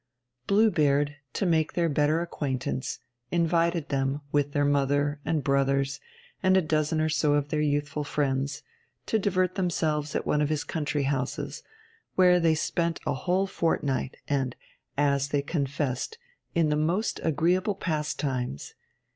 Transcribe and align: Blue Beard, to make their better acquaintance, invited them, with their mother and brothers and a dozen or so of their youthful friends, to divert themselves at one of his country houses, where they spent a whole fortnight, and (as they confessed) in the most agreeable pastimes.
Blue 0.47 0.71
Beard, 0.71 1.17
to 1.33 1.45
make 1.45 1.73
their 1.73 1.87
better 1.87 2.21
acquaintance, 2.21 2.97
invited 3.29 3.89
them, 3.89 4.21
with 4.31 4.51
their 4.51 4.65
mother 4.65 5.19
and 5.25 5.43
brothers 5.43 5.99
and 6.41 6.57
a 6.57 6.61
dozen 6.63 6.99
or 6.99 7.07
so 7.07 7.35
of 7.35 7.49
their 7.49 7.61
youthful 7.61 8.03
friends, 8.03 8.63
to 9.05 9.19
divert 9.19 9.53
themselves 9.53 10.15
at 10.15 10.25
one 10.25 10.41
of 10.41 10.49
his 10.49 10.63
country 10.63 11.03
houses, 11.03 11.61
where 12.15 12.39
they 12.39 12.55
spent 12.55 12.99
a 13.05 13.13
whole 13.13 13.45
fortnight, 13.45 14.17
and 14.27 14.55
(as 14.97 15.27
they 15.29 15.43
confessed) 15.43 16.17
in 16.55 16.69
the 16.69 16.75
most 16.75 17.19
agreeable 17.23 17.75
pastimes. 17.75 18.73